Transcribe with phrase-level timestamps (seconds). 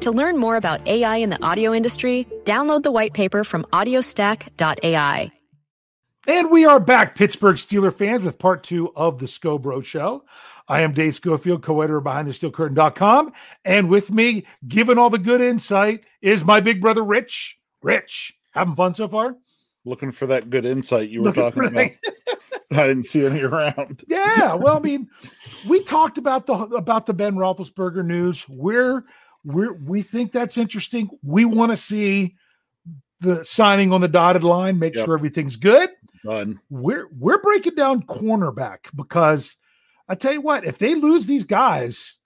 [0.00, 5.30] To learn more about AI in the audio industry, download the white paper from audiostack.ai.
[6.26, 10.24] And we are back, Pittsburgh Steeler fans, with part two of the Scobro Show.
[10.68, 13.32] I am Dave Schofield, co-editor of BehindTheSteelCurtain.com.
[13.66, 17.58] And with me, giving all the good insight, is my big brother, Rich.
[17.82, 19.36] Rich, having fun so far?
[19.84, 21.90] Looking for that good insight you were Looking talking about.
[22.72, 24.04] I didn't see any around.
[24.06, 25.08] Yeah, well, I mean,
[25.68, 28.48] we talked about the about the Ben Roethlisberger news.
[28.48, 29.04] We're
[29.44, 31.10] we're we think that's interesting.
[31.22, 32.36] We want to see
[33.20, 35.04] the signing on the dotted line, make Yep.
[35.04, 35.90] sure everything's good.
[36.24, 36.60] Done.
[36.70, 39.56] We're we're breaking down cornerback because
[40.08, 42.18] I tell you what, if they lose these guys,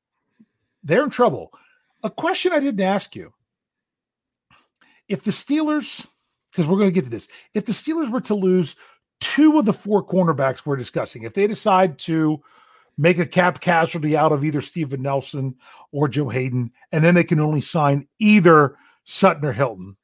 [0.83, 1.53] they're in trouble.
[2.03, 3.33] A question I didn't ask you:
[5.09, 6.07] If the Steelers,
[6.51, 8.75] because we're going to get to this, if the Steelers were to lose
[9.21, 12.43] two of the four cornerbacks we're discussing, if they decide to
[12.97, 15.57] make a cap casualty out of either Steven Nelson
[15.93, 19.97] or Joe Haden, and then they can only sign either Sutton or Hilton,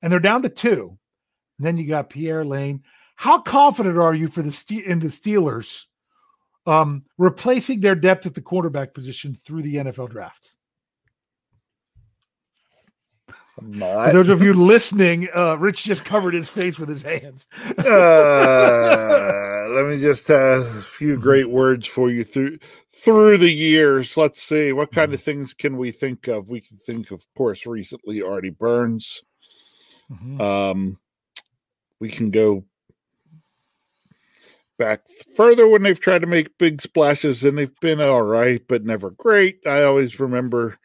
[0.00, 0.98] and they're down to two.
[1.58, 2.82] And then you got Pierre Layne.
[3.16, 5.84] How confident are you for the Ste- in the Steelers
[6.66, 10.52] um, replacing their depth at the quarterback position through the NFL draft?
[14.08, 17.46] For those of you listening, uh, Rich just covered his face with his hands.
[17.78, 19.41] Uh,
[19.74, 22.58] let me just have a few great words for you through
[22.94, 24.16] through the years.
[24.16, 26.48] Let's see what kind of things can we think of.
[26.48, 29.22] We can think, of course, recently Artie Burns.
[30.10, 30.40] Mhm.
[30.40, 30.98] Um,
[31.98, 32.64] we can go
[34.78, 35.02] back
[35.36, 39.10] further when they've tried to make big splashes and they've been all right, but never
[39.10, 39.60] great.
[39.66, 40.78] I always remember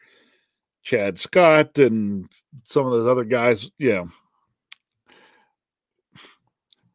[0.82, 2.30] Chad Scott and
[2.64, 3.68] some of those other guys.
[3.78, 4.04] Yeah.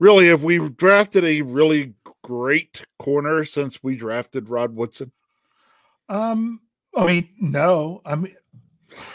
[0.03, 1.93] Really, have we drafted a really
[2.25, 5.13] great corner since we drafted Rod Woodson?
[6.09, 6.59] Um,
[6.93, 8.35] I mean, no, I mean,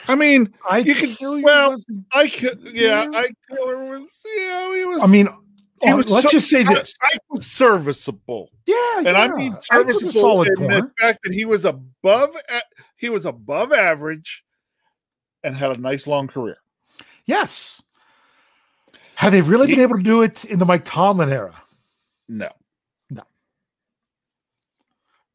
[0.09, 1.76] I mean, I You can- Hilliard well,
[2.12, 3.06] I could, yeah.
[3.12, 5.03] I Taylor was, yeah, he was.
[5.03, 5.28] I mean,
[5.82, 6.94] he uh, was let's so- just say I- this.
[7.03, 8.49] I was serviceable.
[8.65, 9.34] Yeah, and I yeah.
[9.34, 10.81] mean Ike was serviceable a solid in corner.
[10.81, 12.34] the fact that he was above
[12.97, 14.43] he was above average
[15.44, 16.56] and had a nice long career.
[17.26, 17.82] Yes.
[19.19, 21.61] Have they really He- been able to do it in the Mike Tomlin era?
[22.29, 22.51] No,
[23.11, 23.25] No.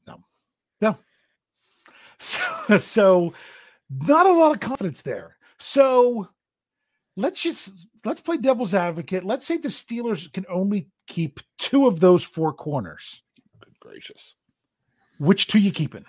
[0.08, 0.24] No.
[0.82, 0.98] No.
[2.18, 3.34] So, so
[3.90, 5.36] not a lot of confidence there.
[5.60, 6.30] So
[7.18, 7.74] let's just
[8.06, 9.26] let's play devil's advocate.
[9.26, 13.22] Let's say the Steelers can only keep two of those four corners.
[13.60, 14.36] good gracious.
[15.20, 16.06] Which two you keeping?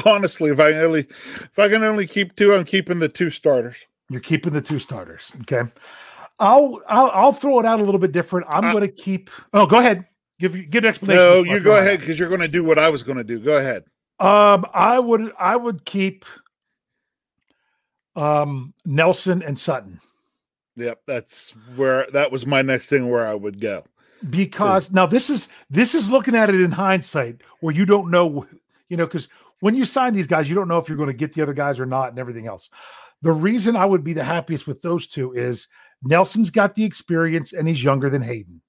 [0.06, 3.76] Honestly, if I only if I can only keep two, I'm keeping the two starters.
[4.08, 5.32] You're keeping the two starters.
[5.42, 5.62] Okay.
[6.38, 8.46] I'll I'll, I'll throw it out a little bit different.
[8.48, 9.30] I'm Uh, going to keep.
[9.52, 10.06] Oh, go ahead.
[10.38, 11.18] Give give an explanation.
[11.22, 13.38] No, you go ahead because you're going to do what I was going to do.
[13.38, 13.84] Go ahead.
[14.18, 16.24] Um, I would I would keep
[18.16, 20.00] um Nelson and Sutton
[20.76, 23.84] Yep, that's where that was my next thing where I would go.
[24.30, 28.46] because now this is this is looking at it in hindsight where you don't know
[28.88, 29.28] you know because
[29.60, 31.54] when you sign these guys you don't know if you're going to get the other
[31.54, 32.70] guys or not and everything else
[33.22, 35.68] the reason i would be the happiest with those two is
[36.02, 38.60] nelson's got the experience and he's younger than haden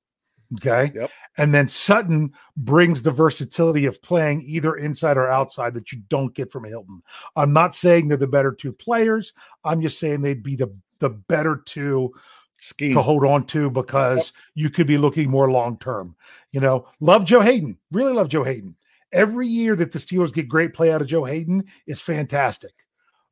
[0.57, 0.91] Okay.
[0.93, 1.11] Yep.
[1.37, 6.33] And then Sutton brings the versatility of playing either inside or outside that you don't
[6.33, 7.01] get from Hilton.
[7.35, 9.33] I'm not saying they're the better two players.
[9.63, 12.13] I'm just saying they'd be the the better two
[12.59, 12.93] Scheme.
[12.93, 16.15] to hold on to because you could be looking more long term.
[16.51, 17.77] You know, love Joe Haden.
[17.91, 18.75] Really love Joe Haden.
[19.11, 22.73] Every year that the Steelers get great play out of Joe Haden is fantastic.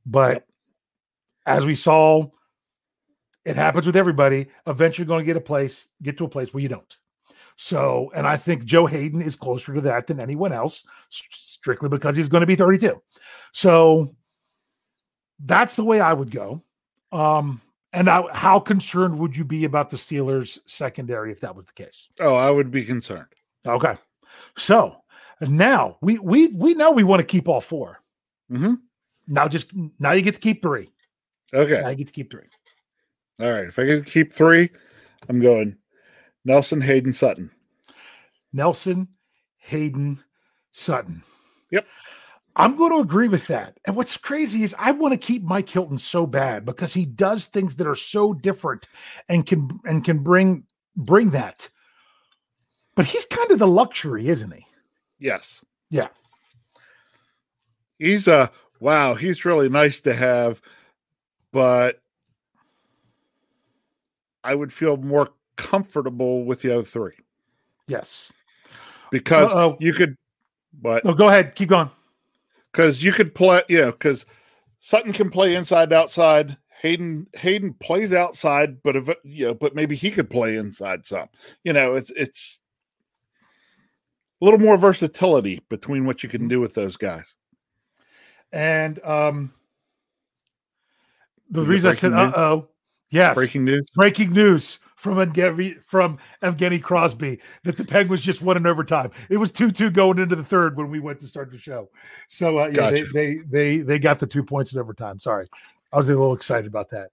[0.05, 0.47] But Yep.
[1.45, 2.27] as we saw,
[3.45, 4.47] it happens with everybody.
[4.67, 6.97] Eventually, going to get a place, get to a place where you don't.
[7.55, 12.15] So, and I think Joe Haden is closer to that than anyone else, strictly because
[12.15, 13.01] he's going to be 32.
[13.51, 14.15] So
[15.43, 16.63] that's the way I would go.
[17.11, 17.61] Um,
[17.91, 21.73] and now, how concerned would you be about the Steelers secondary if that was the
[21.73, 22.07] case?
[22.19, 23.27] Oh, I would be concerned.
[23.65, 23.95] Okay.
[24.55, 24.97] So
[25.41, 28.01] now we we we know we want to keep all 4
[28.49, 28.73] hmm
[29.27, 30.89] Now just now you get to keep three.
[31.53, 31.81] Okay.
[31.81, 32.47] Now you get to keep three.
[33.39, 33.65] All right.
[33.67, 34.69] If I could keep three,
[35.27, 35.77] I'm going
[36.45, 37.51] Nelson, Haden, Sutton.
[38.53, 39.07] Nelson,
[39.57, 40.23] Haden,
[40.71, 41.23] Sutton.
[41.71, 41.85] Yep.
[42.55, 43.77] I'm going to agree with that.
[43.85, 47.45] And what's crazy is I want to keep Mike Hilton so bad because he does
[47.45, 48.87] things that are so different
[49.29, 50.63] and can and can bring
[50.95, 51.69] bring that.
[52.95, 54.65] But he's kind of the luxury, isn't he?
[55.19, 55.63] Yes.
[55.89, 56.07] Yeah.
[57.97, 60.61] He's a wow, he's really nice to have,
[61.51, 62.01] but
[64.43, 67.15] I would feel more comfortable with the other three
[67.87, 68.31] Yes.
[69.11, 69.77] because Uh-oh.
[69.81, 70.15] you could
[70.81, 71.55] but No, go ahead.
[71.55, 71.89] Keep going.
[72.71, 74.25] because you could play, you know, because
[74.79, 76.55] Sutton can play inside, outside.
[76.81, 81.27] Haden Haden plays outside, but if you know, but maybe he could play inside some.
[81.65, 82.61] You know, it's it's
[84.41, 87.35] a little more versatility between what you can do with those guys.
[88.51, 89.53] And um
[91.49, 92.69] the get reason I said uh oh,
[93.09, 93.35] yes.
[93.35, 93.85] Breaking news.
[93.95, 99.11] breaking news from Evgeny, from Evgeny Crosby that the Penguins just won in overtime.
[99.29, 101.89] It was two two going into the third when we went to start the show.
[102.27, 103.05] So uh, yeah, Gotcha.
[103.13, 105.19] they, they they they got the two points in overtime.
[105.19, 105.47] Sorry,
[105.93, 107.11] I was a little excited about that.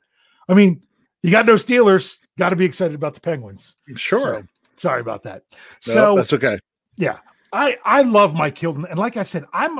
[0.48, 0.82] I mean,
[1.22, 3.74] you got no Steelers, got to be excited about the Penguins.
[3.94, 4.20] Sure.
[4.20, 4.44] So,
[4.76, 5.42] sorry about that.
[5.52, 6.58] No, So that's okay.
[6.96, 7.18] Yeah,
[7.52, 9.78] I I love Mike Hilton, and like I said, I'm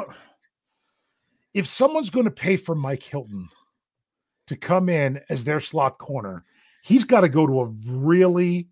[1.55, 3.49] if someone's going to pay for Mike Hilton
[4.47, 6.45] to come in as their slot corner,
[6.83, 8.69] he's got to go to a really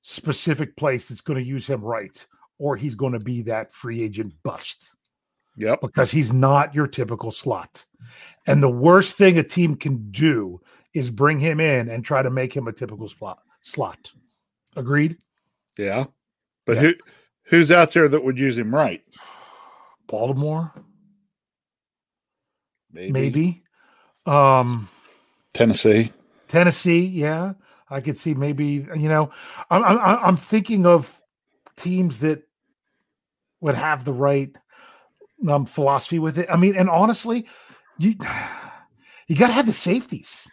[0.00, 2.26] specific place that's going to use him right,
[2.58, 4.96] or he's going to be that free agent bust
[5.56, 5.82] Yep.
[5.82, 7.84] because he's not your typical slot.
[8.46, 10.60] And the worst thing a team can do
[10.94, 13.40] is bring him in and try to make him a typical slot.
[13.60, 14.10] Slot.
[14.74, 15.18] Agreed.
[15.78, 16.06] Yeah.
[16.64, 16.80] But Yeah.
[16.82, 16.94] who
[17.50, 19.02] who's out there that would use him right?
[20.06, 20.72] Baltimore.
[22.92, 23.62] maybe.
[24.26, 24.88] Um,
[25.54, 26.12] Tennessee.
[26.48, 27.52] Tennessee, yeah,
[27.88, 28.86] I could see maybe.
[28.96, 29.30] You know,
[29.70, 31.20] I'm I'm, I'm thinking of
[31.76, 32.42] teams that
[33.60, 34.56] would have the right
[35.48, 36.48] um, philosophy with it.
[36.50, 37.46] I mean, and honestly,
[37.98, 38.14] you
[39.28, 40.50] you got to have the safeties.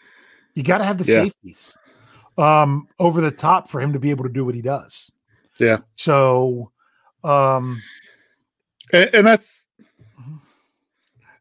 [0.54, 1.24] You got to have the Yeah.
[1.24, 1.78] safeties
[2.38, 5.12] um, over the top for him to be able to do what he does.
[5.60, 5.80] Yeah.
[5.96, 6.72] So,
[7.28, 7.82] um,
[8.94, 9.66] And, and that's
[10.20, 10.40] Mhm.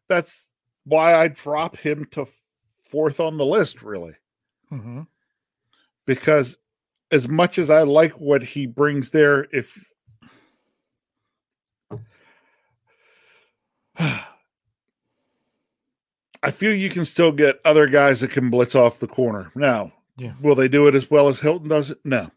[0.09, 0.51] that's
[0.83, 2.27] why I drop him to
[2.89, 4.13] fourth on the list, really.
[4.71, 5.07] mhm.
[6.05, 6.57] because
[7.11, 9.77] as much as I like what he brings there, if
[16.43, 19.51] I feel you can still get other guys that can blitz off the corner.
[19.55, 20.33] Now, Yeah.
[20.41, 21.99] will they do it as well as Hilton does it?
[22.05, 22.31] No.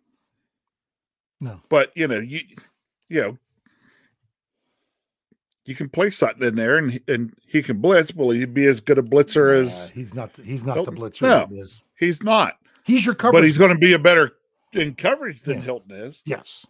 [1.40, 1.60] No.
[1.68, 2.40] But you know, you
[3.10, 3.38] you know,
[5.66, 8.14] you can play Sutton in there and and he can blitz.
[8.14, 10.30] Will he be as good a blitzer as he's not.
[10.42, 11.22] He's not the blitzer.
[11.22, 11.46] No.
[11.50, 11.82] he is.
[11.98, 12.54] he's not?
[12.84, 13.42] He's your coverage.
[13.42, 14.32] But he's going to be a better
[14.72, 15.64] in coverage than Yeah.
[15.64, 16.22] Hilton is.
[16.24, 16.66] Yes.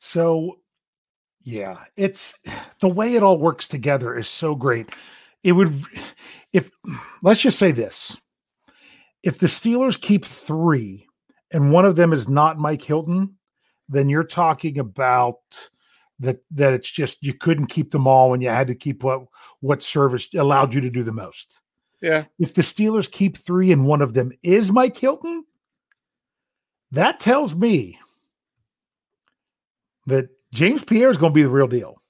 [0.00, 0.58] So,
[1.42, 2.34] yeah, it's
[2.80, 4.90] the way it all works together is so great.
[5.42, 5.82] It would,
[6.52, 6.70] if
[7.22, 8.18] let's just say this
[9.22, 11.06] if the Steelers keep three
[11.52, 13.36] and one of them is not Mike Hilton,
[13.88, 15.38] then you're talking about
[16.20, 19.22] that that it's just you couldn't keep them all and you had to keep what
[19.60, 21.60] what service allowed you to do the most.
[22.00, 22.24] Yeah.
[22.38, 25.44] If the Steelers keep three and one of them is Mike Hilton,
[26.92, 27.98] that tells me
[30.06, 32.00] that James Pierre is going to be the real deal,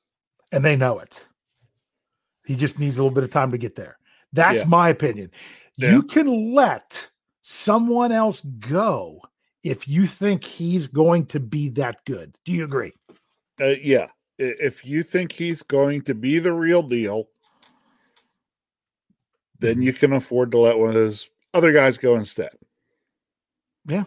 [0.52, 1.28] and they know it.
[2.44, 3.96] He just needs a little bit of time to get there.
[4.32, 4.68] That's Yeah.
[4.68, 5.30] my opinion.
[5.76, 5.92] Yeah.
[5.92, 9.20] You can let someone else go
[9.64, 12.36] if you think he's going to be that good.
[12.44, 12.92] Do you agree?
[13.60, 14.06] Uh, yeah.
[14.38, 17.28] If you think he's going to be the real deal,
[19.58, 22.50] then you can afford to let one of those other guys go instead.
[23.86, 24.04] Yeah.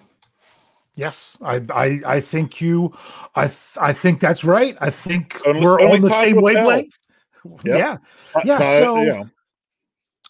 [0.95, 2.95] Yes, I, I, I think you,
[3.35, 4.75] I, th- I think that's right.
[4.81, 6.97] I think Only- we're only on the same wavelength.
[7.45, 7.59] Yep.
[7.63, 7.97] Yeah.
[8.43, 9.23] Yeah, so- yeah.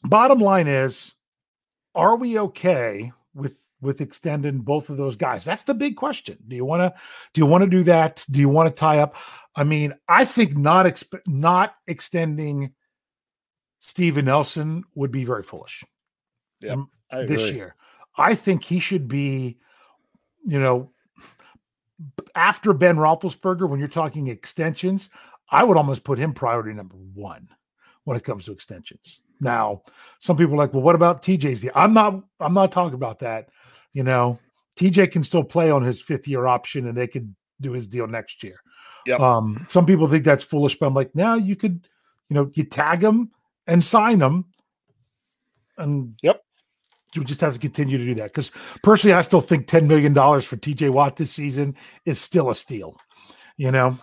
[0.04, 1.16] Bottom line is,
[1.96, 5.46] are we okay with with extending both of those guys?
[5.46, 6.38] That's the big question.
[6.48, 7.00] Do you want to
[7.34, 8.26] do you want to do that?
[8.30, 9.16] Do you want to tie up?
[9.56, 12.74] I mean, I think not exp- not extending
[13.80, 15.84] Steven Nelson would be very foolish.
[16.70, 16.90] Um,
[17.28, 17.76] this year.
[18.18, 19.60] I think he should be,
[20.44, 20.92] you know,
[22.36, 23.70] after Ben Roethlisberger.
[23.70, 25.10] When you're talking extensions,
[25.50, 27.48] I would almost put him priority number one
[28.04, 29.22] when it comes to extensions.
[29.40, 29.84] Now,
[30.20, 31.72] some people are like, well, what about TJ's deal?
[31.76, 32.24] I'm not.
[32.40, 33.50] I'm not talking about that.
[33.98, 34.38] You know,
[34.76, 38.06] TJ can still play on his fifth year option, and they could do his deal
[38.06, 38.62] next year.
[39.08, 39.20] Yep.
[39.20, 41.88] Um, some people think that's foolish, but I'm like, now you could,
[42.30, 43.32] you know, you tag him
[43.66, 44.46] and sign him,
[45.80, 46.44] and Yep.
[47.16, 48.26] you just have to continue to do that.
[48.26, 48.52] Because
[48.84, 51.76] personally, I still think $10 million for TJ Watt this season
[52.06, 52.98] is still a steal,
[53.56, 53.98] you know?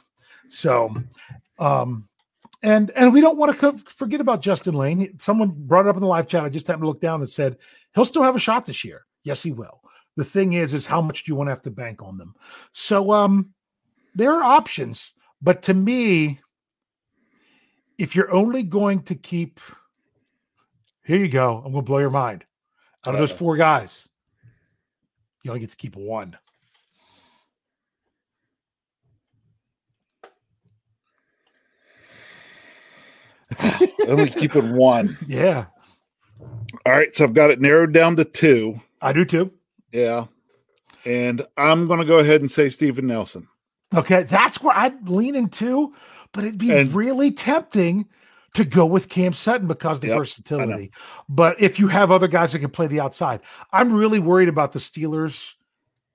[0.49, 0.93] So,
[1.61, 2.09] um,
[2.65, 5.17] and and we don't want to co- forget about Justin Layne.
[5.21, 6.43] Someone brought it up in the live chat.
[6.43, 7.59] I just happened to look down and said
[7.95, 9.07] he'll still have a shot this year.
[9.23, 9.81] Yes, he will.
[10.17, 12.35] The thing is, is how much do you want to have to bank on them?
[12.73, 13.53] So, um,
[14.15, 16.41] there are options, but to me,
[17.99, 19.61] if you're only going to keep,
[21.05, 21.57] here you go.
[21.57, 22.45] I'm going to blow your mind.
[23.07, 24.09] Out of those four guys,
[25.43, 26.37] you only get to keep one.
[34.09, 35.19] Only keeping one.
[35.27, 35.67] Yeah,
[36.87, 38.81] All right, so I've got it narrowed down to two.
[39.01, 39.53] I do too.
[39.95, 40.27] Yeah.
[41.07, 43.49] And I'm going to go ahead and say Steven Nelson.
[43.95, 45.95] Okay, that's where I'd lean into,
[46.33, 48.07] but it'd be And- really tempting
[48.55, 50.93] to go with Cam Sutton because of the Yep, versatility.
[51.29, 53.41] But if you have other guys that can play the outside,
[53.73, 55.53] I'm really worried about the Steelers'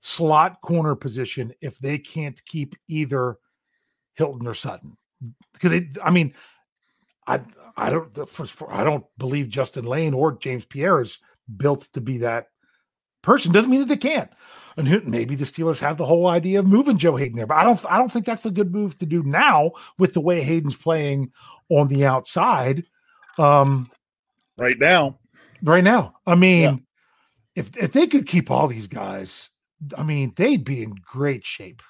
[0.00, 3.36] slot corner position if they can't keep either
[4.14, 4.96] Hilton or Sutton.
[5.52, 6.34] Because it, I mean,
[7.26, 7.40] I
[7.76, 11.18] I don't first for, I don't believe Justin Layne or James Pierre is
[11.56, 12.46] built to be that
[13.22, 13.52] person.
[13.52, 14.30] Doesn't mean that they can't.
[14.76, 17.56] And who- maybe the Steelers have the whole idea of moving Joe Haden there, but
[17.58, 20.40] I don't I don't think that's a good move to do now with the way
[20.42, 21.32] Haden's playing
[21.68, 22.84] on the outside.
[23.38, 23.90] Um,
[24.56, 25.18] Right now,
[25.62, 26.14] right now.
[26.26, 26.76] I mean, Yeah.
[27.56, 29.50] if if they could keep all these guys,
[29.96, 31.82] I mean, they'd be in great shape.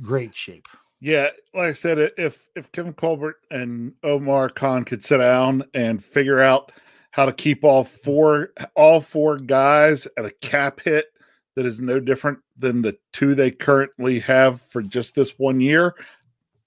[0.00, 0.66] Great shape.
[1.00, 6.02] yeah, like I said, if if Kevin Colbert and Omar Khan could sit down and
[6.02, 6.72] figure out
[7.12, 11.06] how to keep all four all four guys at a cap hit
[11.54, 15.94] that is no different than the two they currently have for just this one year,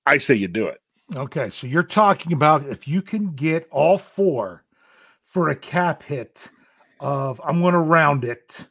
[0.06, 0.82] I say you do it.
[1.16, 4.64] Okay, so you're talking about if you can get all four
[5.24, 6.50] for a cap hit
[7.00, 8.68] of I'm going to round it.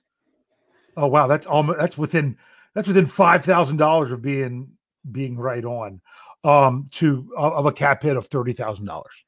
[0.97, 2.37] Oh wow, that's almost that's within
[2.75, 4.71] that's within five thousand dollars of being
[5.11, 6.00] being right on
[6.45, 9.25] um to of a cap hit of thirty thousand dollars.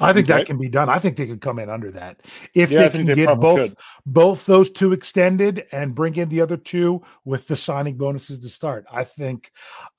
[0.00, 0.38] I think Okay.
[0.38, 0.88] that can be done.
[0.88, 2.20] I think they could come in under that
[2.54, 3.78] if Yeah, they can they get both could.
[4.06, 8.48] both those two extended and bring in the other two with the signing bonuses to
[8.48, 8.86] start.
[8.92, 9.50] I think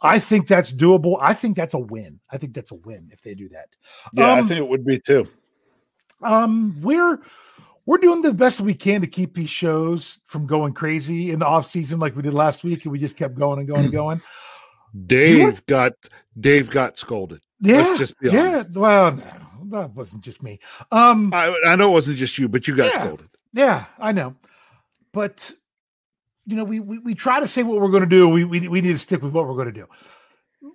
[0.02, 1.18] I think that's doable.
[1.22, 2.20] I think that's a win.
[2.30, 3.68] I think that's a win if they do that.
[4.14, 5.28] Yeah, I Um, think it would be too.
[6.22, 7.20] Um, we're
[7.86, 11.46] we're doing the best we can to keep these shows from going crazy in the
[11.46, 13.92] off season like we did last week, and we just kept going and going and
[13.94, 14.22] going.
[15.08, 15.94] Dave got
[16.40, 17.42] Dave got scolded.
[17.62, 18.64] Yeah, Let's just be yeah.
[18.74, 19.20] Well,
[19.70, 20.60] that wasn't just me.
[20.92, 23.04] Um, I, I know it wasn't just you, but you got Yeah.
[23.04, 23.30] scolded.
[23.54, 24.36] Yeah, I know.
[25.12, 25.52] But
[26.46, 28.28] you know, we we, we try to say what we're going to do.
[28.30, 29.88] We, we we need to stick with what we're going to do.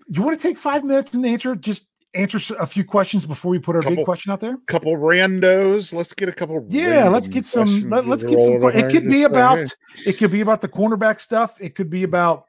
[0.09, 3.59] You want to take five minutes and answer just answer a few questions before we
[3.59, 4.55] put our Couple- big question out there?
[4.55, 5.93] A couple randos.
[5.93, 6.65] Let's get a couple.
[6.69, 7.91] Yeah, let's get some.
[7.91, 8.55] Let, us get some.
[8.61, 9.67] roll que- over It could be about.
[10.07, 11.61] It could be about the cornerback stuff.
[11.61, 12.47] It could be about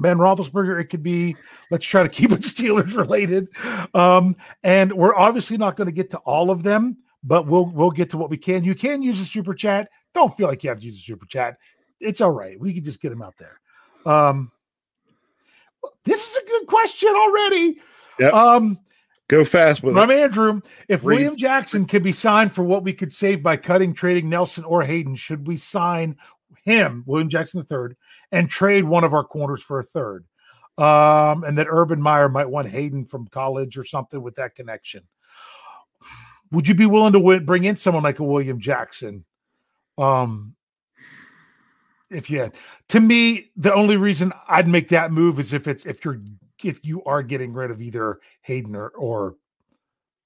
[0.00, 0.80] Ben Roethlisberger.
[0.80, 1.36] It could be.
[1.70, 3.48] Let's try to keep it Steelers related.
[3.94, 7.90] Um, and we're obviously not going to get to all of them, but we'll we'll
[7.90, 8.64] get to what we can.
[8.64, 9.88] You can use a super chat.
[10.14, 11.56] Don't feel like you have to use a super chat.
[12.00, 12.58] It's all right.
[12.58, 13.60] We can just get them out there.
[14.04, 14.50] Um,
[16.04, 17.80] this is a good question already.
[18.18, 18.32] Yep.
[18.32, 18.78] Um,
[19.28, 20.18] Go fast with from it.
[20.20, 21.16] Andrew, if Read.
[21.16, 24.82] William Jackson could be signed for what we could save by cutting, trading Nelson or
[24.84, 26.16] Haden, should we sign
[26.66, 27.96] him, William Jackson III,
[28.32, 30.26] and trade one of our corners for a third?
[30.76, 35.04] Um, and that Urban Meyer might want Haden from college or something with that connection.
[36.52, 39.24] Would you be willing to win, bring in someone like a William Jackson?
[39.96, 40.54] Um,
[42.10, 42.52] if you had,
[42.90, 46.20] to me, the only reason I'd make that move is if it's if you're
[46.62, 49.36] if you are getting rid of either Haden or, or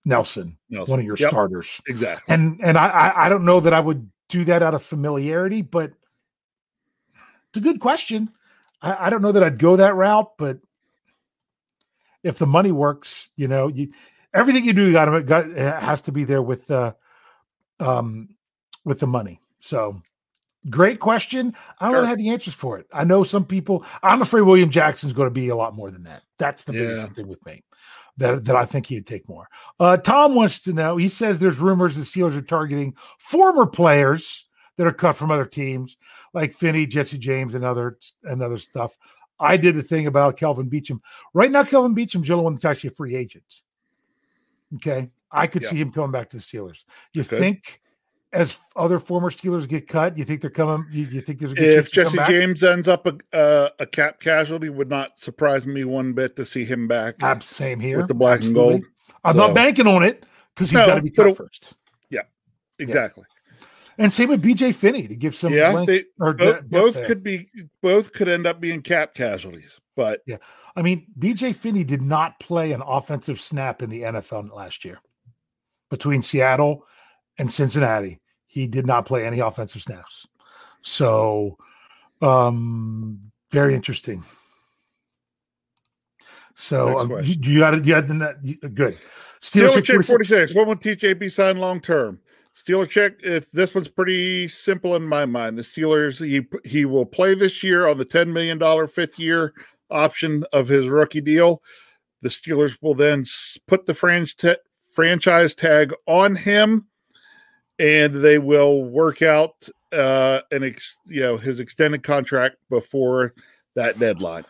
[0.04, 0.90] Nelson, Nelson.
[0.90, 1.80] one of your Yep, starters.
[1.88, 2.34] Exactly.
[2.34, 5.62] And and I, I I don't know that I would do that out of familiarity,
[5.62, 5.92] but
[7.50, 8.30] it's a good question.
[8.80, 10.58] I, I don't know that I'd go that route, but
[12.22, 13.92] if the money works, you know, you
[14.32, 16.92] everything you do you got to got has to be there with uh
[17.78, 18.28] um
[18.84, 19.40] with the money.
[19.58, 20.00] So
[20.68, 21.54] great question.
[21.78, 22.02] I don't sure.
[22.02, 22.86] know have the answers for it.
[22.92, 23.84] I know some people.
[24.02, 26.22] I'm afraid William Jackson's going to be a lot more than that.
[26.38, 26.80] That's the yeah.
[26.80, 27.62] biggest thing with me.
[28.16, 29.48] That, that I think he'd take more.
[29.78, 30.98] Uh, Tom wants to know.
[30.98, 34.44] He says there's rumors the Steelers are targeting former players
[34.80, 35.98] that are cut from other teams,
[36.32, 38.96] like Finney, Jesse James, and other and other stuff.
[39.38, 41.00] I did the thing about Kelvin Beachum.
[41.34, 43.60] Right now, Kelvin Beachum's the only one that's actually a free agent.
[44.76, 45.68] Okay, I could yeah.
[45.68, 46.84] see him coming back to the Steelers.
[47.12, 47.38] You okay.
[47.38, 47.82] think
[48.32, 50.86] as other former Steelers get cut, you think they're coming?
[50.90, 54.18] You, you think there's a good if Jesse James ends up a, uh, a cap
[54.18, 57.22] casualty, would not surprise me one bit to see him back.
[57.22, 58.74] Uh, same here with the black Absolutely.
[58.76, 58.92] and gold.
[59.24, 59.46] I'm so.
[59.46, 61.74] not banking on it because he's no, got to be cut first.
[62.08, 62.22] Yeah,
[62.78, 63.24] exactly.
[64.00, 65.52] And same with BJ Finney to give some.
[65.52, 67.50] Yeah, they, both, de- both could be
[67.82, 69.78] both could end up being cap casualties.
[69.94, 70.38] But yeah,
[70.74, 75.00] I mean BJ Finney did not play an offensive snap in the NFL last year
[75.90, 76.86] between Seattle
[77.36, 78.20] and Cincinnati.
[78.46, 80.26] He did not play any offensive snaps.
[80.80, 81.58] So,
[82.22, 84.24] um, very interesting.
[86.54, 87.84] So um, you, you got it.
[87.84, 88.98] You had the net good.
[89.42, 90.08] Steelers check 46.
[90.08, 90.54] 46.
[90.54, 92.18] When will TJB sign long term?
[92.56, 93.14] Steeler check.
[93.22, 97.62] If this one's pretty simple in my mind, the Steelers he he will play this
[97.62, 99.54] year on the ten million dollar fifth year
[99.90, 101.62] option of his rookie deal.
[102.22, 103.24] The Steelers will then
[103.66, 104.56] put the franchise
[104.92, 106.86] franchise tag on him,
[107.78, 109.54] and they will work out
[109.92, 113.34] uh, an ex, you know his extended contract before
[113.74, 114.44] that deadline.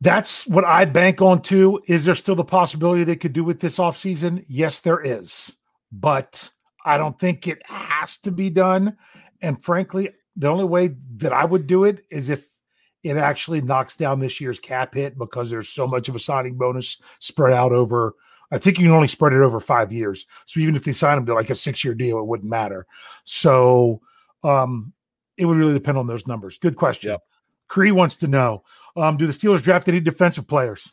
[0.00, 1.82] That's what I bank on too.
[1.88, 4.44] Is there still the possibility they could do with this offseason?
[4.46, 5.52] Yes, there is.
[5.90, 6.50] But
[6.88, 8.96] I don't think it has to be done.
[9.42, 12.48] And frankly, the only way that I would do it is if
[13.02, 16.56] it actually knocks down this year's cap hit because there's so much of a signing
[16.56, 18.14] bonus spread out over
[18.50, 20.26] I think you can only spread it over five years.
[20.46, 22.86] So even if they sign him to like a six year deal, it wouldn't matter.
[23.24, 24.00] So
[24.42, 24.94] um,
[25.36, 26.56] it would really depend on those numbers.
[26.56, 27.10] Good question.
[27.10, 27.22] Yep.
[27.68, 28.64] Cree wants to know
[28.96, 30.90] um, Do the Steelers draft any defensive players?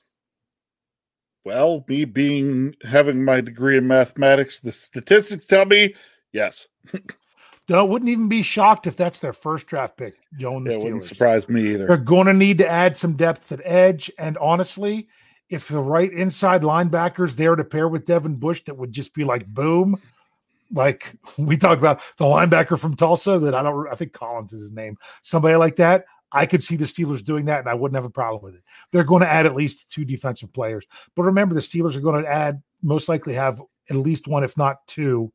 [1.46, 5.94] Well, me being having my degree in mathematics, the statistics tell me
[6.34, 6.68] yes.
[7.70, 10.16] I wouldn't even be shocked if that's their first draft pick.
[10.40, 10.84] Going Steelers.
[10.84, 11.88] wouldn't surprise me either.
[11.88, 15.08] They're going to need to add some depth at edge, and honestly,
[15.50, 19.24] if the right inside linebackers there to pair with Devin Bush, that would just be
[19.24, 20.00] like boom.
[20.72, 24.62] Like we talked about the linebacker from Tulsa that I don't, I think Collins is
[24.62, 24.98] his name.
[25.22, 26.06] Somebody like that.
[26.36, 28.64] I could see the Steelers doing that, and I wouldn't have a problem with it.
[28.92, 32.22] They're going to add at least two defensive players, but remember, the Steelers are going
[32.24, 35.32] to add most likely have at least one, if not two,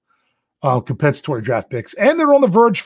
[0.63, 2.85] uh, compensatory draft picks, and they're on the verge.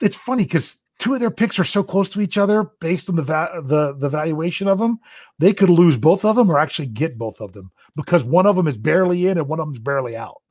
[0.00, 3.16] It's funny because two of their picks are so close to each other based on
[3.16, 4.98] the va- the the valuation of them.
[5.38, 8.54] They could lose both of them or actually get both of them because one of
[8.54, 10.42] them is barely in and one of them is barely out.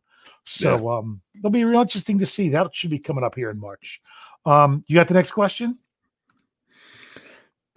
[0.45, 0.97] So yeah.
[0.97, 2.49] um, it'll be real interesting to see.
[2.49, 4.01] That should be coming up here in March.
[4.45, 5.77] Um, you got the next question?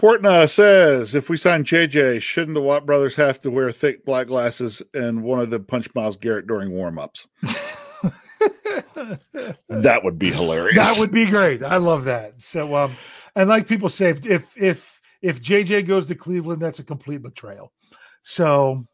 [0.02, 4.26] Portna says, if we sign JJ, shouldn't the Watt brothers have to wear thick black
[4.26, 7.26] glasses and one of them punch Myles Garrett during warmups?
[9.68, 10.76] that would be hilarious.
[10.76, 11.62] That would be great.
[11.62, 12.42] I love that.
[12.42, 12.96] So, um,
[13.36, 17.72] and like people say, if if if JJ goes to Cleveland, that's a complete betrayal.
[18.22, 18.84] So,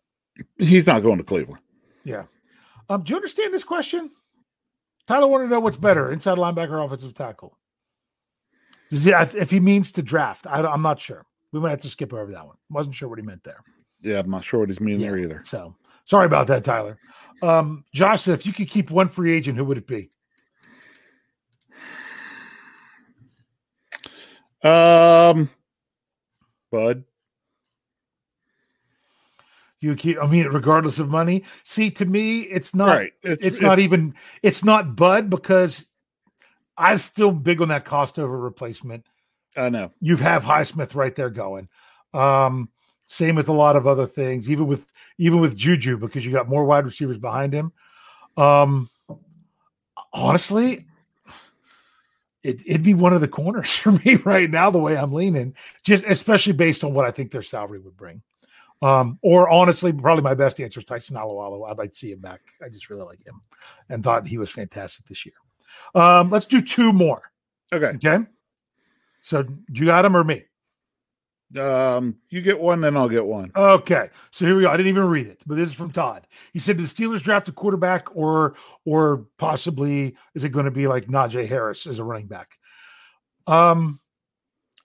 [0.58, 1.62] he's not going to Cleveland.
[2.04, 2.24] Yeah.
[2.90, 4.10] Um, do you understand this question?
[5.06, 7.56] Tyler wanted to know what's better, inside linebacker or offensive tackle.
[8.90, 11.26] Does he, if he means to draft, I, am not sure.
[11.52, 12.56] We might have to skip over that one.
[12.70, 13.62] Wasn't sure what he meant there.
[14.00, 15.42] Yeah, I'm not sure what he's meaning yeah, there either.
[15.44, 15.74] So
[16.04, 16.98] sorry about that, Tyler.
[17.42, 20.10] Um, Josh said, if you could keep one free agent, who would it be?
[24.62, 25.50] Um,
[26.70, 27.04] Bud.
[29.80, 31.44] You keep, I mean, regardless of money.
[31.62, 32.88] See, to me, it's not.
[32.88, 33.12] Right.
[33.22, 34.14] It's, it's, it's not even.
[34.42, 35.84] It's not Bud because
[36.78, 39.04] I'm still big on that cost over replacement.
[39.56, 41.68] I know you have Highsmith right there going.
[42.14, 42.70] Um,
[43.06, 46.48] same with a lot of other things, even with even with Juju because you got
[46.48, 47.72] more wide receivers behind him.
[48.36, 48.88] Um,
[50.12, 50.86] honestly,
[52.42, 54.70] it, would be one of the corners for me right now.
[54.70, 58.22] The way I'm leaning, just especially based on what I think their salary would bring.
[58.80, 61.68] Um, or honestly, probably my best answer is Tyson Alualu.
[61.68, 62.42] I'd like to see him back.
[62.64, 63.40] I just really like him
[63.88, 65.34] and thought he was fantastic this year.
[65.94, 67.22] Um, let's do two more.
[67.72, 67.96] Okay.
[67.96, 68.24] Okay.
[69.20, 70.44] So you got them or me?
[71.56, 73.50] Um, you get one, then I'll get one.
[73.56, 74.70] Okay, so here we go.
[74.70, 76.26] I didn't even read it, but this is from Todd.
[76.52, 78.54] He said, "Did the Steelers draft a quarterback, or
[78.84, 82.58] or possibly is it going to be like Najee Harris as a running back?"
[83.46, 83.98] Um,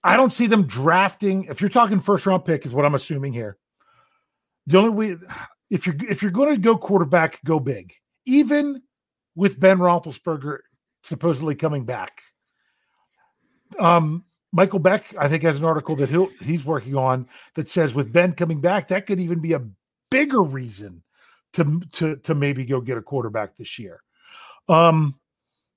[0.02, 1.44] I don't see them drafting.
[1.44, 3.58] If you're talking first round pick, is what I'm assuming here.
[4.66, 5.16] The only way,
[5.68, 7.92] if you're if you're going to go quarterback, go big.
[8.24, 8.80] Even
[9.34, 10.60] with Ben Roethlisberger
[11.04, 12.22] supposedly coming back,
[13.78, 17.94] um, Michael Beck, I think, has an article that he'll he's working on that says
[17.94, 19.62] with Ben coming back, that could even be a
[20.10, 21.02] bigger reason
[21.54, 24.00] to to to maybe go get a quarterback this year.
[24.68, 25.16] Um,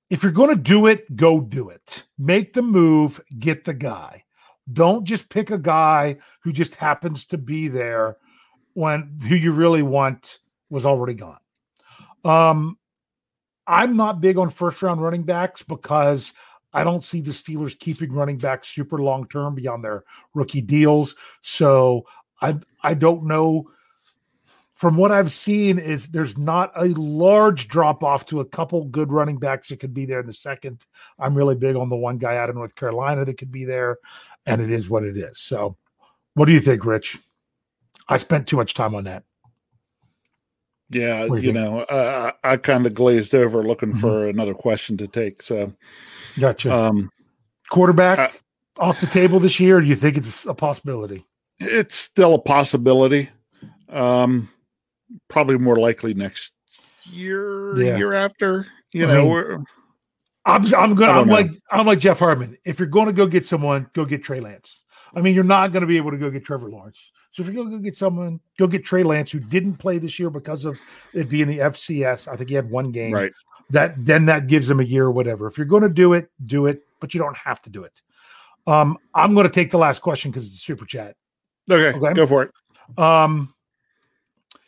[0.10, 2.04] if you're going to do it, go do it.
[2.18, 4.24] Make the move, get the guy.
[4.72, 8.18] Don't just pick a guy who just happens to be there
[8.74, 10.38] when who you really want
[10.70, 11.40] was already gone.
[12.24, 12.78] Um,
[13.68, 16.34] I'm not big on first round running backs because
[16.74, 20.04] I don't see the Steelers keeping running backs super long term beyond their
[20.34, 21.16] rookie deals.
[21.42, 22.06] So
[22.42, 23.70] I I don't know
[24.78, 29.12] from what I've seen is there's not a large drop off to a couple good
[29.12, 30.86] running backs that could be there in the second.
[31.18, 33.98] I'm really big on the one guy out of North Carolina that could be there,
[34.46, 35.40] and it is what it is.
[35.40, 35.78] So,
[36.36, 37.18] what do you think, Rich?
[38.08, 39.24] I spent too much time on that.
[40.90, 44.00] Yeah, you, you know, uh, I kind of glazed over looking mm-hmm.
[44.00, 45.42] for another question to take.
[45.42, 45.74] So,
[46.40, 46.74] gotcha.
[46.74, 47.12] Um,
[47.70, 48.32] Quarterback I,
[48.80, 49.82] off the table this year.
[49.82, 51.26] do you think it's a possibility?
[51.60, 53.30] It's still a possibility.
[53.90, 54.50] Um,
[55.28, 56.52] probably more likely next
[57.04, 57.98] year, yeah.
[57.98, 58.68] year after.
[58.94, 59.66] You I know, mean,
[60.46, 61.10] I'm I'm going.
[61.10, 61.34] I'm know.
[61.34, 62.58] like I'm like Jeff Hartman.
[62.66, 64.84] If you're going to go get someone, go get Trey Lance.
[65.14, 67.12] I mean, you're not going to be able to go get Trevor Lawrence.
[67.38, 70.00] So if you're going to go get someone, go get Trey Lance, who didn't play
[70.00, 70.80] this year because of
[71.14, 72.28] it being the FCS.
[72.28, 73.14] I think he had one game.
[73.14, 73.32] Right.
[73.70, 75.46] That then that gives him a year or whatever.
[75.46, 78.02] If you're going to do it, do it, but you don't have to do it.
[78.66, 81.16] Um, I'm going to take the last question because it's a super chat.
[81.70, 82.52] Okay, okay, go for it.
[82.98, 83.54] Um,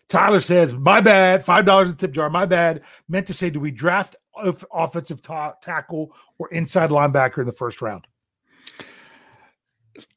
[0.08, 1.44] Tyler says, "My bad.
[1.44, 2.30] Five dollars in tip jar.
[2.30, 2.84] My bad.
[3.08, 4.16] Meant to say, do we draft
[4.72, 8.06] offensive ta- tackle or inside linebacker in the first round?"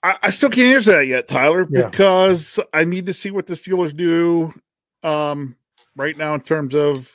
[0.03, 1.89] I, I still can't answer that yet, Tyler, yeah.
[1.89, 4.55] because I need to see what the Steelers do
[5.03, 5.57] um,
[5.97, 7.13] right now in terms of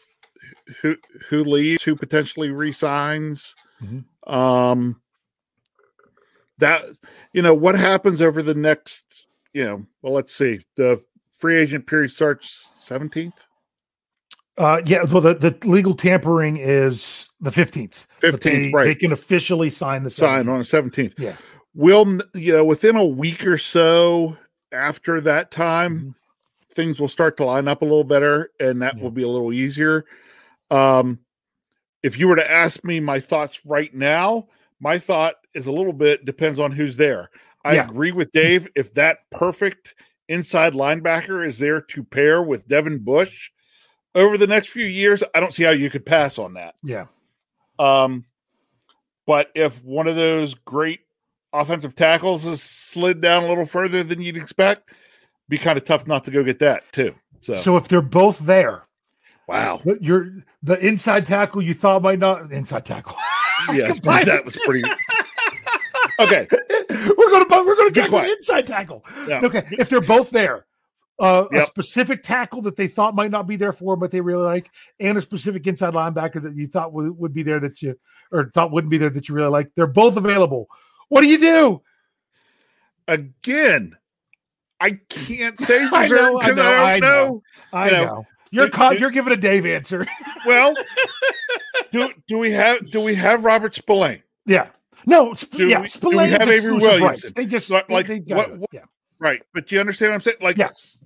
[0.82, 0.96] who
[1.30, 3.56] who leaves, who potentially resigns.
[3.82, 4.34] Mm-hmm.
[4.34, 5.02] Um,
[6.58, 6.86] that
[7.34, 11.00] you know what happens over the next you know well let's see the
[11.38, 13.34] free agent period starts 17th?
[14.58, 18.08] Uh, yeah, well, the, the legal tampering is the 15th.
[18.22, 18.86] 15th, they, right.
[18.86, 20.16] They can officially sign the 17th.
[20.18, 21.14] Sign on the 17th.
[21.20, 21.36] Yeah.
[21.74, 24.38] Will, you know, within a week or so
[24.72, 26.10] after that time, mm-hmm.
[26.74, 29.04] things will start to line up a little better and that yeah.
[29.04, 30.06] will be a little easier.
[30.72, 31.20] Um,
[32.04, 34.48] if you were to ask me my thoughts right now,
[34.80, 37.30] my thought is a little bit depends on who's there.
[37.64, 37.86] I yeah.
[37.86, 38.68] agree with Dave.
[38.76, 39.96] If that perfect
[40.30, 43.52] inside linebacker is there to pair with Devin Bush
[44.16, 46.76] over the next few years, I don't see how you could pass on that.
[46.84, 47.08] Yeah.
[47.80, 48.26] Um,
[49.26, 51.02] but if one of those great
[51.54, 54.94] offensive tackles has slid down a little further than you'd expect,
[55.50, 57.14] be kind of tough not to go get that too.
[57.42, 58.88] So, so if they're both there,
[59.48, 60.32] wow, you're
[60.64, 63.16] the inside tackle you thought might not inside tackle.
[63.74, 64.84] yes, that was pretty.
[66.20, 66.48] okay,
[66.90, 69.06] we're going to we're going to tackle inside tackle.
[69.28, 69.42] Yeah.
[69.44, 70.66] Okay, if they're both there,
[71.20, 71.64] uh, yep.
[71.64, 74.70] a specific tackle that they thought might not be there for, but they really like,
[75.00, 77.98] and a specific inside linebacker that you thought would, would be there that you
[78.32, 79.72] or thought wouldn't be there that you really like.
[79.76, 80.68] They're both available.
[81.10, 81.82] What do you do?
[83.08, 83.96] Again,
[84.80, 87.26] I can't say for sure because I, I, don't know.
[87.26, 87.44] know.
[87.74, 88.06] I know.
[88.06, 88.26] know.
[88.52, 90.06] You're caught, you're giving a Dave answer.
[90.46, 90.74] well,
[91.92, 94.24] do do we have do we have Robert Spillane?
[94.46, 94.68] Yeah.
[95.06, 96.78] No, do yeah, we, do we have Avery?
[96.78, 97.32] Rights.
[97.32, 98.84] They just like, they, they what, what, yeah.
[99.20, 99.42] right.
[99.54, 100.38] But do you understand what I'm saying?
[100.42, 100.98] Like yes.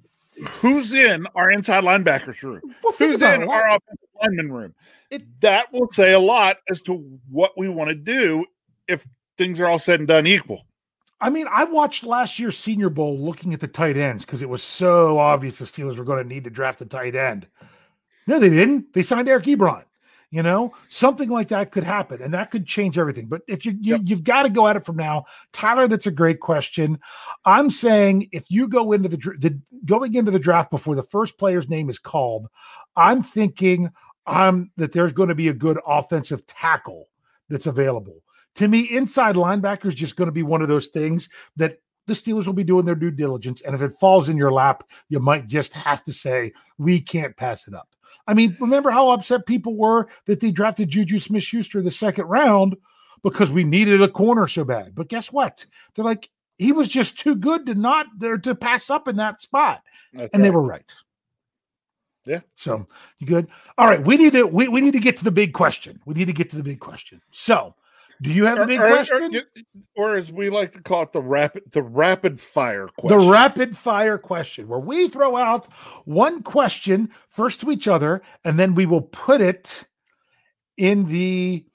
[0.60, 2.62] Who's in our inside linebackers room?
[2.84, 4.76] Well, who's in our offensive lineman room?
[5.12, 6.94] It, that will say a lot as to
[7.30, 8.46] what we want to do
[8.88, 9.06] if
[9.42, 10.68] things are all said and done equal.
[11.20, 14.50] I mean, I watched last year's Senior Bowl looking at the tight ends because it
[14.50, 17.48] was so obvious the Steelers were going to need to draft a tight end.
[18.28, 18.94] No, they didn't.
[18.94, 19.84] They signed Eric Ebron.
[20.30, 23.26] You know, something like that could happen, and that could change everything.
[23.26, 24.02] But if you, you yep.
[24.06, 27.00] you've got to go at it from now, Tyler, that's a great question.
[27.44, 31.38] I'm saying if you go into the, the going into the draft before the first
[31.38, 32.48] player's name is called,
[32.96, 33.90] I'm thinking
[34.26, 37.10] um that there's going to be a good offensive tackle
[37.50, 38.24] that's available.
[38.56, 42.14] To me, inside linebacker is just going to be one of those things that the
[42.14, 43.62] Steelers will be doing their due diligence.
[43.62, 47.36] And if it falls in your lap, you might just have to say, we can't
[47.38, 47.90] pass it up.
[48.28, 52.26] I mean, remember how upset people were that they drafted Juju Smith Schuster the second
[52.26, 52.76] round
[53.24, 54.96] because we needed a corner so bad.
[54.96, 55.66] But guess what?
[55.96, 59.42] They're like, he was just too good to not there to pass up in that
[59.42, 59.82] spot.
[60.14, 60.94] And they were right.
[62.26, 62.42] Yeah.
[62.54, 62.88] So
[63.18, 63.48] you good?
[63.78, 64.06] All right.
[64.06, 66.00] We need to we, we need to get to the big question.
[66.06, 67.22] We need to get to the big question.
[67.32, 67.74] So
[68.22, 69.42] Do you have the uh, big or, or- question?
[69.96, 73.20] or, as we like to call it, the rapid the rapid fire question.
[73.20, 75.68] The rapid fire question, where we throw out
[76.06, 79.86] one question first to each other, and then we will put it
[80.78, 81.66] in the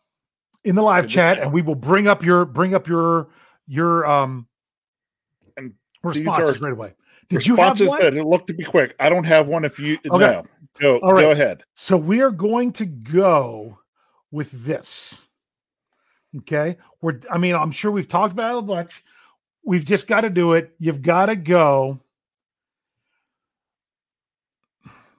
[0.64, 1.44] in the live In the chat, chat.
[1.44, 3.28] and we will bring up your bring up your
[3.66, 4.46] your um
[5.56, 5.72] And
[6.04, 6.94] responses right away.
[7.28, 8.00] Did you have one?
[8.00, 8.94] that look to be quick.
[9.00, 9.64] I don't have one.
[9.64, 10.18] If you Okay.
[10.18, 10.46] no,
[10.78, 11.22] go All right.
[11.22, 11.64] go ahead.
[11.74, 13.78] So we are going to go
[14.30, 15.25] with this.
[16.38, 16.77] Okay.
[17.01, 19.05] We're I mean, I'm sure we've talked about it a bunch.
[19.64, 20.75] We've just got to do it.
[20.79, 22.01] You've got to go.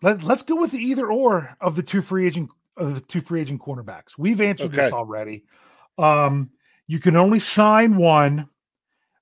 [0.01, 3.21] Let, let's go with the either or of the two free agent of the two
[3.21, 4.17] free agent cornerbacks.
[4.17, 5.45] We've answered this already.
[5.97, 6.51] Um,
[6.87, 8.49] you can only sign one.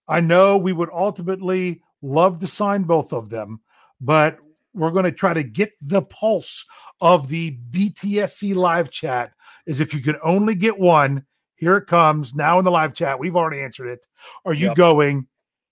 [0.08, 3.62] I know we would ultimately love to sign both of them,
[4.02, 4.38] but
[4.74, 6.66] we're going to try to get the pulse
[7.02, 9.32] of the BTSC live chat.
[9.66, 11.26] Is if you can only get one,
[11.66, 13.18] here it comes now in the live chat.
[13.18, 14.06] We've already answered it.
[14.46, 14.76] Are you Yep.
[14.76, 15.28] going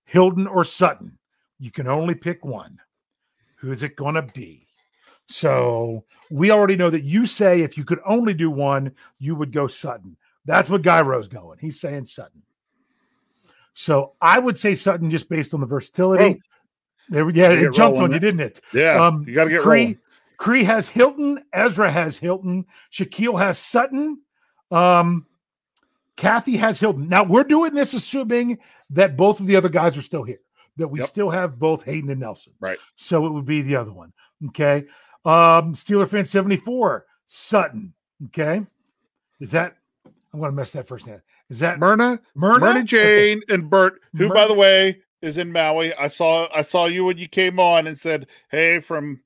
[0.06, 1.20] Hilton or Sutton?
[1.60, 2.80] You can only pick one.
[3.58, 4.66] Who is it going to be?
[5.28, 9.52] So we already know that you say if you could only do one, you would
[9.52, 10.18] go Sutton.
[10.46, 11.60] That's what Gyro's going.
[11.60, 12.42] He's saying Sutton.
[13.76, 16.42] So I would say Sutton just based on the versatility.
[17.10, 18.62] There, we- yeah, it jumped rolling, on you, didn't it?
[18.74, 20.00] Yeah, Um, you got to get Cree, rolling.
[20.38, 21.44] Cree has Hilton.
[21.54, 22.66] Ezra has Hilton.
[22.92, 24.22] Shaquille has Sutton.
[24.72, 25.28] Um,
[26.18, 27.10] Kathy has Hilton.
[27.10, 28.60] Now we're doing this assuming
[28.92, 30.40] that both of the other guys are still here,
[30.78, 31.08] that we Yep.
[31.08, 32.54] still have both Haden and Nelson.
[32.60, 32.78] Right.
[32.96, 34.14] So it would be the other one.
[34.48, 34.86] Okay.
[35.26, 37.94] Um, Steeler fan 74, Sutton.
[38.28, 38.62] Okay.
[39.40, 39.78] Is that
[40.34, 41.22] I'm gonna mess that first name.
[41.50, 42.60] Is that Myrna, Myrna?
[42.60, 42.86] Myrna Okay.
[42.86, 45.94] Jane, and Bert, who, by the way, is in Maui.
[45.96, 49.22] I saw I saw you when you came on and said, "Hey, from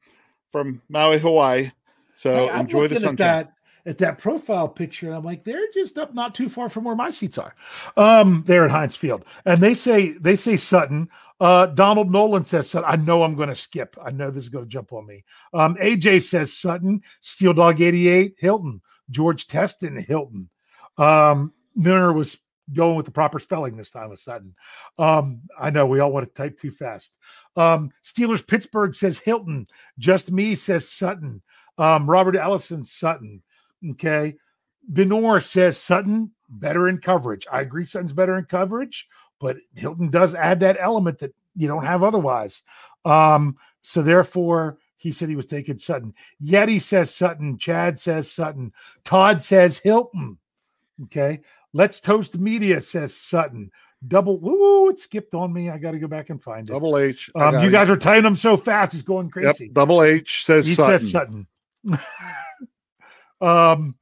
[0.52, 1.72] from Maui, Hawaii."
[2.16, 3.48] So Hey, enjoy the looking sunshine.
[3.88, 6.96] At that, profile picture, and I'm like, they're just up not too far from where
[6.96, 7.56] my seats are.
[7.96, 11.08] Um, there at Heinz Field, and they say they say Sutton.
[11.40, 12.90] Uh, Donald Nolan says Sutton.
[12.90, 13.96] I know I'm going to skip.
[14.04, 15.24] I know this is going to jump on me.
[15.54, 17.02] Um, AJ says Sutton.
[17.22, 18.82] Steel Dog 88 Hilton.
[19.10, 20.50] George Teston Hilton.
[20.98, 22.38] Um, Miller was
[22.74, 24.54] going with the proper spelling this time with Sutton.
[25.00, 27.14] Um, I know we all want to type too fast.
[27.56, 29.68] Um, Steelers Pittsburgh says Hilton.
[29.98, 31.42] Just me says Sutton.
[31.78, 33.44] Um, Robert Ellison Sutton.
[33.92, 34.36] Okay.
[34.92, 37.46] Benor says Sutton better in coverage.
[37.52, 39.08] I agree Sutton's better in coverage,
[39.40, 42.64] but Hilton does add that element that you don't have otherwise.
[43.06, 46.14] Um, so therefore, he said he was taking Sutton.
[46.44, 47.58] Yeti says Sutton.
[47.58, 48.72] Chad says Sutton.
[49.04, 50.38] Todd says Hilton.
[51.04, 51.42] Okay.
[51.74, 53.70] Let's Toast Media says Sutton.
[54.08, 54.40] Double.
[54.48, 55.70] Ooh, it skipped on me.
[55.70, 56.72] I got to go back and find it.
[56.74, 57.30] Double H.
[57.36, 57.72] Um, you it.
[57.72, 59.34] guys are typing them so fast, it's going Yep.
[59.34, 59.70] crazy.
[59.70, 61.00] Double H says he Sutton.
[61.00, 61.48] says Sutton.
[63.42, 63.96] um,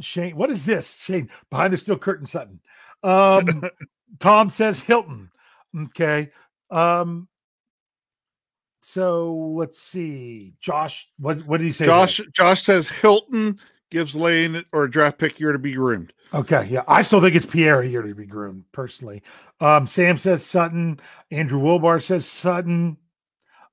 [0.00, 0.94] Shane, what is this?
[0.94, 2.60] Shane behind the steel curtain, Sutton.
[3.02, 3.64] Um,
[4.18, 5.30] Tom says Hilton.
[5.76, 6.30] Okay.
[6.70, 7.28] Um,
[8.80, 10.54] so let's see.
[10.60, 11.86] Josh, what what did he say?
[11.86, 13.58] Josh Josh says Hilton
[13.90, 16.12] gives Layne or a draft pick year to be groomed.
[16.32, 19.22] Okay, yeah, I still think it's Pierre here to be groomed personally.
[19.60, 21.00] Um, Sam says Sutton.
[21.30, 22.98] Andrew Wilbar says Sutton.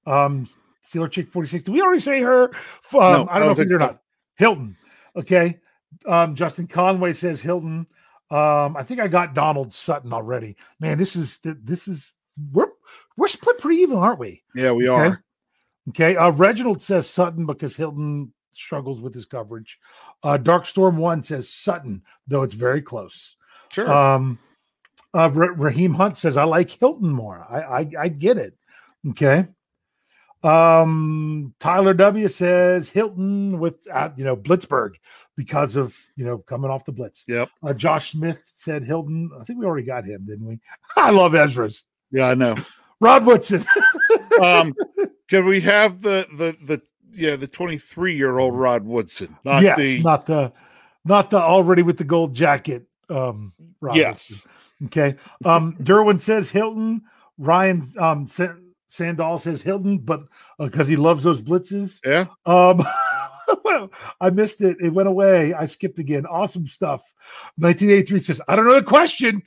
[0.05, 0.45] Um,
[0.83, 1.63] Steeler Chick forty six.
[1.63, 2.45] Did we already say her?
[2.45, 2.51] Um,
[2.93, 4.01] No, I don't I know don't if we think did or not.
[4.37, 4.77] Hilton.
[5.15, 5.59] Okay.
[6.05, 7.87] Um, Justin Conway says Hilton.
[8.31, 10.55] Um, I think I got Donald Sutton already.
[10.79, 12.13] Man, this is this is
[12.51, 12.67] we're
[13.17, 14.43] we're split pretty even, aren't we?
[14.53, 15.07] Yeah, we Okay.
[15.07, 15.23] are.
[15.89, 16.15] Okay.
[16.15, 19.79] Uh, Reginald says Sutton because Hilton struggles with his coverage.
[20.23, 23.35] Uh, Dark Storm One says Sutton, though it's very close.
[23.71, 23.91] Sure.
[23.91, 24.39] Um,
[25.13, 27.45] uh, Ra- Raheem Hunt says, I like Hilton more.
[27.49, 28.57] I, I, I get it.
[29.09, 29.45] Okay.
[30.45, 34.93] Um, Tyler W says Hilton with, uh, you know, Blitzburgh
[35.35, 37.25] because of, you know, coming off the Blitz.
[37.27, 37.49] Yep.
[37.63, 39.31] Uh, Josh Smith said Hilton.
[39.39, 40.59] I think we already got him, didn't we?
[40.95, 41.85] I love Ezra's.
[42.11, 42.55] yeah, I know.
[42.99, 43.65] Rod Woodson.
[44.41, 44.75] Um,
[45.29, 46.81] can we have the the the
[47.13, 50.51] yeah the twenty three year old Rod Woodson, not yes, the not the,
[51.05, 52.85] not the already with the gold jacket.
[53.09, 54.29] Um, Rod yes.
[54.29, 54.49] Woodson.
[54.87, 55.15] Okay.
[55.45, 57.03] Um, Derwin says Hilton.
[57.37, 58.55] Ryan um, Sa-
[58.87, 60.23] Sandal says Hilton, but
[60.59, 61.99] because he loves those blitzes.
[62.05, 62.85] Yeah, Um,
[64.21, 64.77] I missed it.
[64.79, 65.53] It went away.
[65.53, 66.25] I skipped again.
[66.25, 67.01] Awesome stuff.
[67.57, 69.43] 1983 says, I don't know the question,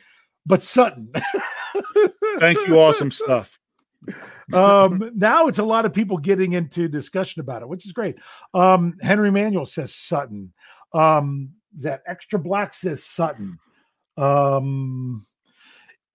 [0.47, 1.11] but Sutton.
[2.39, 2.79] thank you.
[2.79, 3.59] Awesome stuff.
[4.55, 8.17] um, now it's a lot of people getting into discussion about it, which is great.
[8.55, 10.53] Um, Henry Manuel says Sutton.
[10.93, 13.59] Um, that extra black says Sutton.
[14.17, 15.27] Um,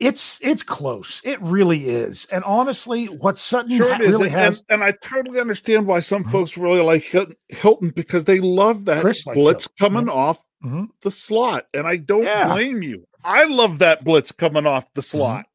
[0.04, 1.22] it's it's close.
[1.24, 2.26] It really is.
[2.32, 4.63] And honestly, what Sutton Sure, ha- really and, has.
[4.70, 6.32] and, and I totally understand why some Mhm.
[6.32, 10.88] folks really like Hilton, Hilton because they love that Chris blitz coming off Mhm.
[11.02, 12.54] the slot, and I don't Yeah.
[12.54, 13.08] blame you.
[13.24, 15.18] I love that blitz coming off the Mm-hmm.
[15.18, 15.46] slot.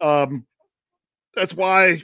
[0.00, 0.46] Um,
[1.34, 2.02] that's why.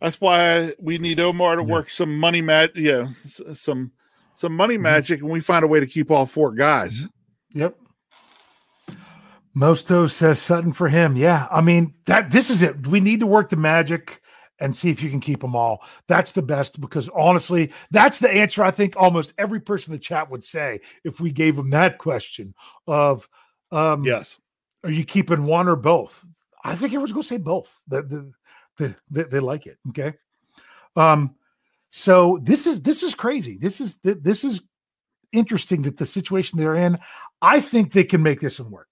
[0.00, 1.68] That's why we need Omar to Yeah.
[1.72, 3.08] work some money mat, yeah,
[3.54, 3.92] some
[4.34, 4.82] some money Mhm.
[4.82, 7.06] magic, and we find a way to keep all four guys.
[7.54, 7.76] Yep.
[9.58, 11.16] Mosto says Sutton for him.
[11.16, 11.48] Yeah.
[11.50, 12.86] I mean, that this is it.
[12.86, 14.22] We need to work the magic
[14.60, 15.84] and see if you can keep them all.
[16.06, 20.02] That's the best because honestly, that's the answer I think almost every person in the
[20.02, 22.54] chat would say if we gave them that question
[22.86, 23.28] of
[23.70, 24.38] um Yes,
[24.84, 26.24] are you keeping one or both?
[26.64, 27.80] I think everyone's going to say both.
[27.88, 28.32] That the,
[28.76, 29.78] the, they, they like it.
[29.90, 30.14] Okay.
[30.96, 31.34] Um.
[31.90, 33.56] So this is this is crazy.
[33.58, 34.62] This is this is
[35.32, 36.98] interesting that the situation they're in.
[37.40, 38.87] I think they can make this one work.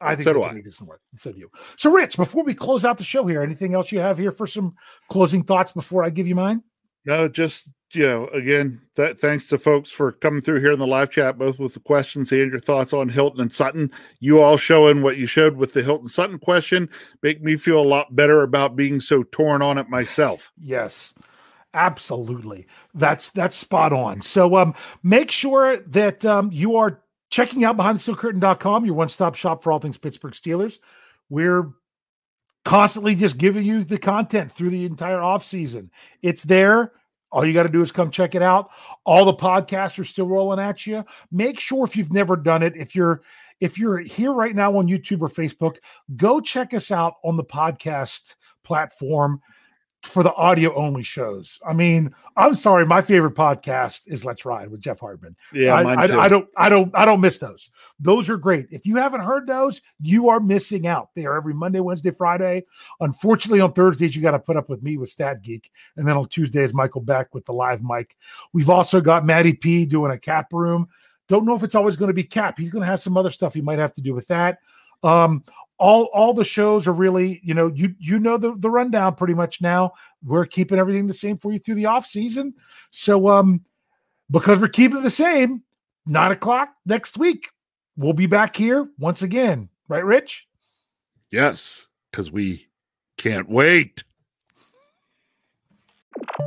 [0.00, 0.60] I think So do I.
[0.60, 1.02] this one work.
[1.14, 1.50] So do you.
[1.76, 4.46] So, Rich, before we close out the show here, anything else you have here for
[4.46, 4.74] some
[5.08, 6.62] closing thoughts before I give you mine?
[7.06, 10.86] no, just you know, again, that thanks to folks for coming through here in the
[10.86, 13.90] live chat, both with the questions and your thoughts on Hilton and Sutton.
[14.20, 16.88] You all showing what you showed with the Hilton Sutton question
[17.22, 20.52] make me feel a lot better about being so torn on it myself.
[20.60, 21.14] Yes.
[21.74, 22.66] Absolutely.
[22.94, 24.20] That's that's spot on.
[24.22, 29.72] So um make sure that um you are checking out behindthesteelcurtain.com, your one-stop shop for
[29.72, 30.78] all things Pittsburgh Steelers.
[31.28, 31.70] We're
[32.64, 35.90] constantly just giving you the content through the entire off season.
[36.22, 36.92] It's there.
[37.32, 38.70] All you got to do is come check it out.
[39.04, 41.04] All the podcasts are still rolling at you.
[41.30, 43.22] Make sure if you've never done it, if you're
[43.60, 45.76] if you're here right now on YouTube or Facebook,
[46.16, 49.40] go check us out on the podcast platform
[50.02, 51.60] for the audio only shows.
[51.66, 55.36] I mean, I'm sorry, my favorite podcast is Let's Ride with Jeff Hartman.
[55.52, 56.02] Yeah, I, I-.
[56.24, 57.70] I don't, I don't, I don't miss those.
[57.98, 58.68] Those are great.
[58.70, 61.10] If you haven't heard those, you are missing out.
[61.14, 62.64] They are every Monday, Wednesday, Friday.
[63.00, 66.16] Unfortunately, on Thursdays, you got to put up with me with Stat Geek, and then
[66.16, 68.16] on Tuesdays, Michael Beck with the live mic.
[68.52, 70.88] We've also got Matty P doing a cap room.
[71.28, 72.58] Don't know if it's always going to be cap.
[72.58, 74.58] He's going to have some other stuff he might have to do with that.
[75.02, 75.44] Um,
[75.80, 79.34] all all the shows are really, you know, you you know the the rundown pretty
[79.34, 79.92] much now.
[80.22, 82.54] We're keeping everything the same for you through the off season.
[82.90, 83.62] So um
[84.30, 85.62] because we're keeping it the same,
[86.06, 87.48] nine o'clock next week.
[87.96, 89.70] We'll be back here once again.
[89.88, 90.46] Right, Rich?
[91.30, 92.68] Yes, because we
[93.16, 94.04] can't wait.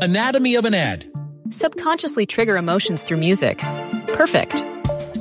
[0.02, 1.12] Anatomy of an ad.
[1.50, 3.58] Subconsciously trigger emotions through music.
[4.08, 4.64] Perfect.